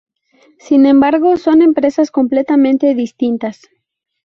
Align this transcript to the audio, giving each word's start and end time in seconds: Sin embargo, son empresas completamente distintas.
Sin 0.57 0.87
embargo, 0.87 1.37
son 1.37 1.61
empresas 1.61 2.09
completamente 2.09 2.95
distintas. 2.95 3.69